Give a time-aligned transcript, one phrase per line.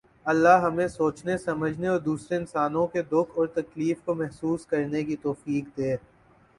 [0.25, 5.15] اللہ ہمیں سوچنے سمجھنے اور دوسرے انسانوں کے دکھ اور تکلیف کو محسوس کرنے کی
[5.21, 5.95] توفیق دے